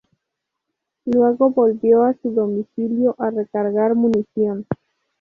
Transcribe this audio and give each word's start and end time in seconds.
Luego 1.05 1.51
volvió 1.51 2.01
a 2.05 2.15
su 2.15 2.31
domicilio 2.31 3.13
a 3.19 3.29
recargar 3.29 3.93
munición. 3.93 4.65